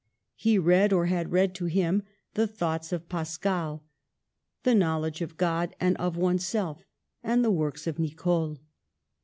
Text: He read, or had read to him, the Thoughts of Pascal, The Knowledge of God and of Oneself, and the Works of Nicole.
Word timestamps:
He 0.33 0.57
read, 0.57 0.91
or 0.91 1.05
had 1.05 1.31
read 1.31 1.53
to 1.53 1.65
him, 1.65 2.01
the 2.33 2.47
Thoughts 2.47 2.91
of 2.91 3.07
Pascal, 3.07 3.83
The 4.63 4.73
Knowledge 4.73 5.21
of 5.21 5.37
God 5.37 5.75
and 5.79 5.95
of 5.97 6.17
Oneself, 6.17 6.83
and 7.23 7.45
the 7.45 7.51
Works 7.51 7.85
of 7.85 7.99
Nicole. 7.99 8.57